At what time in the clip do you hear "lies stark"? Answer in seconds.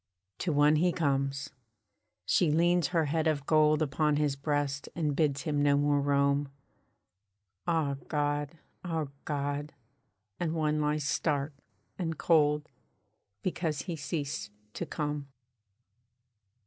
10.81-11.53